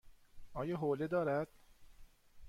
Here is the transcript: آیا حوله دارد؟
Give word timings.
آیا 0.53 0.75
حوله 0.77 1.07
دارد؟ 1.07 1.47